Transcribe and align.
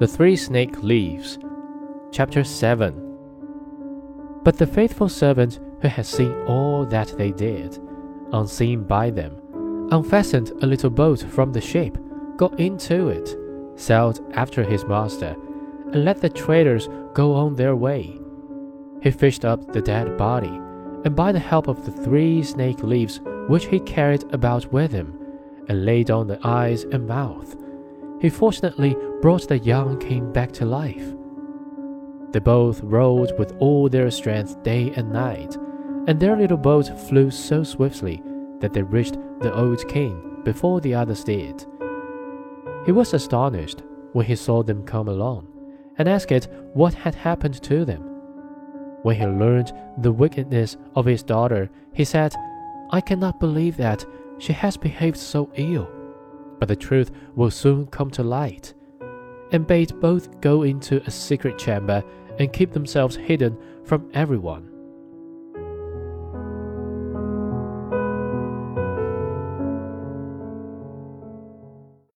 The 0.00 0.06
Three 0.06 0.36
Snake 0.36 0.80
Leaves, 0.84 1.40
Chapter 2.12 2.44
7. 2.44 2.94
But 4.44 4.56
the 4.56 4.64
faithful 4.64 5.08
servant 5.08 5.58
who 5.82 5.88
had 5.88 6.06
seen 6.06 6.32
all 6.42 6.86
that 6.86 7.18
they 7.18 7.32
did, 7.32 7.80
unseen 8.32 8.84
by 8.84 9.10
them, 9.10 9.42
unfastened 9.90 10.52
a 10.62 10.66
little 10.66 10.88
boat 10.88 11.22
from 11.22 11.52
the 11.52 11.60
ship, 11.60 11.98
got 12.36 12.60
into 12.60 13.08
it, 13.08 13.36
sailed 13.74 14.20
after 14.34 14.62
his 14.62 14.84
master, 14.84 15.34
and 15.92 16.04
let 16.04 16.20
the 16.20 16.30
traders 16.30 16.88
go 17.12 17.34
on 17.34 17.56
their 17.56 17.74
way. 17.74 18.20
He 19.02 19.10
fished 19.10 19.44
up 19.44 19.72
the 19.72 19.82
dead 19.82 20.16
body, 20.16 20.60
and 21.04 21.16
by 21.16 21.32
the 21.32 21.40
help 21.40 21.66
of 21.66 21.84
the 21.84 22.04
three 22.04 22.44
snake 22.44 22.84
leaves 22.84 23.18
which 23.48 23.66
he 23.66 23.80
carried 23.80 24.32
about 24.32 24.72
with 24.72 24.92
him, 24.92 25.18
and 25.66 25.84
laid 25.84 26.08
on 26.08 26.28
the 26.28 26.38
eyes 26.46 26.84
and 26.84 27.08
mouth, 27.08 27.56
he 28.20 28.28
fortunately 28.28 28.96
brought 29.20 29.48
the 29.48 29.58
young 29.58 29.98
king 29.98 30.32
back 30.32 30.52
to 30.52 30.64
life. 30.64 31.14
They 32.30 32.38
both 32.38 32.80
rowed 32.82 33.36
with 33.38 33.56
all 33.58 33.88
their 33.88 34.10
strength 34.10 34.62
day 34.62 34.92
and 34.94 35.12
night, 35.12 35.56
and 36.06 36.20
their 36.20 36.36
little 36.36 36.56
boat 36.56 36.88
flew 37.08 37.30
so 37.30 37.64
swiftly 37.64 38.22
that 38.60 38.72
they 38.72 38.82
reached 38.82 39.18
the 39.40 39.54
old 39.54 39.86
king 39.88 40.40
before 40.44 40.80
the 40.80 40.94
others 40.94 41.24
did. 41.24 41.66
He 42.86 42.92
was 42.92 43.12
astonished 43.12 43.82
when 44.12 44.26
he 44.26 44.36
saw 44.36 44.62
them 44.62 44.84
come 44.84 45.08
along, 45.08 45.48
and 45.96 46.08
asked 46.08 46.32
it 46.32 46.48
what 46.74 46.94
had 46.94 47.14
happened 47.14 47.60
to 47.62 47.84
them. 47.84 48.02
When 49.02 49.16
he 49.16 49.26
learned 49.26 49.72
the 49.98 50.12
wickedness 50.12 50.76
of 50.94 51.06
his 51.06 51.22
daughter, 51.22 51.70
he 51.92 52.04
said, 52.04 52.34
I 52.90 53.00
cannot 53.00 53.40
believe 53.40 53.76
that 53.78 54.04
she 54.38 54.52
has 54.52 54.76
behaved 54.76 55.16
so 55.16 55.50
ill, 55.56 55.88
but 56.58 56.68
the 56.68 56.76
truth 56.76 57.10
will 57.34 57.50
soon 57.50 57.86
come 57.86 58.10
to 58.12 58.22
light, 58.22 58.74
and 59.52 59.66
bade 59.66 59.98
both 60.00 60.40
go 60.40 60.62
into 60.62 61.02
a 61.06 61.10
secret 61.10 61.58
chamber 61.58 62.02
and 62.38 62.52
keep 62.52 62.72
themselves 62.72 63.16
hidden 63.16 63.56
from 63.84 64.08
everyone. 64.14 64.70